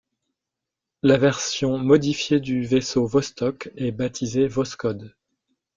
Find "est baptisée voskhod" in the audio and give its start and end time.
3.77-5.13